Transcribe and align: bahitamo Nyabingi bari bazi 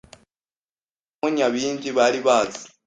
bahitamo 0.03 1.27
Nyabingi 1.37 1.89
bari 1.97 2.19
bazi 2.27 2.63